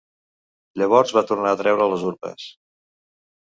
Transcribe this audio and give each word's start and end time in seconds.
Llavors 0.81 1.13
va 1.17 1.23
tornar 1.33 1.53
a 1.57 1.61
treure 1.61 1.89
les 1.93 2.09
urpes. 2.15 2.49